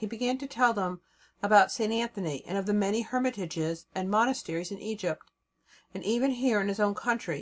He 0.00 0.06
began 0.06 0.38
to 0.38 0.48
tell 0.48 0.72
them 0.74 1.02
about 1.40 1.70
St. 1.70 1.92
Anthony, 1.92 2.42
and 2.46 2.58
of 2.58 2.66
the 2.66 2.74
many 2.74 3.02
hermitages 3.02 3.86
and 3.94 4.10
monasteries 4.10 4.72
in 4.72 4.80
Egypt, 4.80 5.30
and 5.94 6.02
even 6.02 6.32
here 6.32 6.60
in 6.60 6.66
his 6.66 6.80
own 6.80 6.96
country. 6.96 7.32